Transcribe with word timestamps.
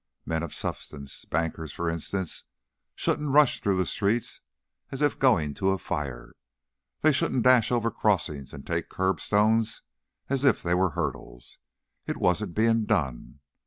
Men 0.25 0.41
of 0.41 0.51
substance, 0.51 1.25
bankers, 1.25 1.71
for 1.73 1.87
instance, 1.87 2.45
shouldn't 2.95 3.29
rush 3.29 3.61
through 3.61 3.77
the 3.77 3.85
streets 3.85 4.41
as 4.89 4.99
if 5.03 5.19
going 5.19 5.53
to 5.53 5.69
a 5.69 5.77
fire; 5.77 6.33
they 7.01 7.11
shouldn't 7.11 7.43
dash 7.43 7.71
over 7.71 7.91
crossings 7.91 8.51
and 8.51 8.65
take 8.65 8.89
curbstones 8.89 9.83
as 10.27 10.43
if 10.43 10.63
they 10.63 10.73
were 10.73 10.93
hurdles. 10.97 11.59
It 12.07 12.17
wasn't 12.17 12.55
being 12.55 12.85
done. 12.85 13.41